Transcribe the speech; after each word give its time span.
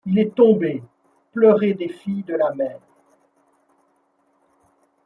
Il 0.07 0.17
est 0.17 0.33
tombé, 0.33 0.81
pleuré 1.31 1.75
des 1.75 1.89
filles 1.89 2.23
de 2.23 2.33
la 2.33 2.51
mer; 2.55 2.79